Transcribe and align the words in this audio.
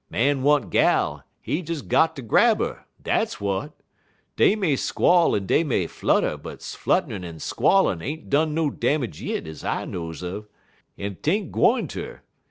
Man 0.09 0.41
want 0.41 0.71
gal, 0.71 1.23
he 1.43 1.61
des 1.61 1.83
got 1.83 2.15
ter 2.15 2.23
grab 2.23 2.59
'er 2.59 2.87
dat's 3.03 3.35
w'at. 3.35 3.71
Dey 4.35 4.55
may 4.55 4.75
squall 4.75 5.35
en 5.35 5.45
dey 5.45 5.63
may 5.63 5.85
flutter, 5.85 6.37
but 6.39 6.61
flutter'n' 6.63 7.23
en 7.23 7.37
squallin' 7.37 8.01
ain't 8.01 8.27
done 8.27 8.55
no 8.55 8.71
damage 8.71 9.21
yit 9.21 9.47
ez 9.47 9.63
I 9.63 9.85
knows 9.85 10.23
un, 10.23 10.47
en 10.97 11.17
't 11.21 11.31
ain't 11.31 11.51
gwine 11.51 11.87
ter. 11.87 12.23